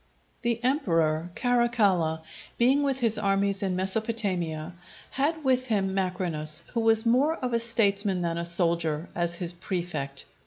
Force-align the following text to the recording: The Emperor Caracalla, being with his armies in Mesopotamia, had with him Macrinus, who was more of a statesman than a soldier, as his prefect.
The 0.41 0.59
Emperor 0.63 1.29
Caracalla, 1.35 2.23
being 2.57 2.81
with 2.81 3.01
his 3.01 3.19
armies 3.19 3.61
in 3.61 3.75
Mesopotamia, 3.75 4.73
had 5.11 5.43
with 5.43 5.67
him 5.67 5.93
Macrinus, 5.93 6.63
who 6.73 6.79
was 6.79 7.05
more 7.05 7.35
of 7.35 7.53
a 7.53 7.59
statesman 7.59 8.23
than 8.23 8.39
a 8.39 8.45
soldier, 8.45 9.09
as 9.13 9.35
his 9.35 9.53
prefect. 9.53 10.25